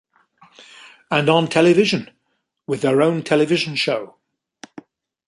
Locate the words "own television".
3.03-3.75